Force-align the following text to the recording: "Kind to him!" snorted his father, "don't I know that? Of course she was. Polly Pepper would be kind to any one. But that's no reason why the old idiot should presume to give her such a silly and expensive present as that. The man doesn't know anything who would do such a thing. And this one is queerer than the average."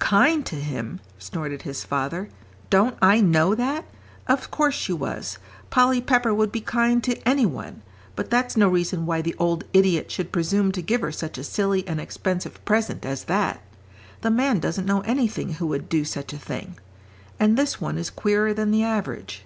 "Kind 0.00 0.44
to 0.46 0.56
him!" 0.56 0.98
snorted 1.16 1.62
his 1.62 1.84
father, 1.84 2.28
"don't 2.70 2.98
I 3.00 3.20
know 3.20 3.54
that? 3.54 3.84
Of 4.26 4.50
course 4.50 4.74
she 4.74 4.92
was. 4.92 5.38
Polly 5.70 6.00
Pepper 6.00 6.34
would 6.34 6.50
be 6.50 6.60
kind 6.60 7.04
to 7.04 7.20
any 7.20 7.46
one. 7.46 7.82
But 8.16 8.28
that's 8.28 8.56
no 8.56 8.66
reason 8.68 9.06
why 9.06 9.22
the 9.22 9.36
old 9.38 9.62
idiot 9.72 10.10
should 10.10 10.32
presume 10.32 10.72
to 10.72 10.82
give 10.82 11.02
her 11.02 11.12
such 11.12 11.38
a 11.38 11.44
silly 11.44 11.86
and 11.86 12.00
expensive 12.00 12.64
present 12.64 13.04
as 13.06 13.26
that. 13.30 13.62
The 14.22 14.30
man 14.32 14.58
doesn't 14.58 14.86
know 14.86 15.02
anything 15.02 15.50
who 15.52 15.68
would 15.68 15.88
do 15.88 16.04
such 16.04 16.32
a 16.32 16.36
thing. 16.36 16.80
And 17.38 17.56
this 17.56 17.80
one 17.80 17.96
is 17.96 18.10
queerer 18.10 18.52
than 18.52 18.72
the 18.72 18.82
average." 18.82 19.44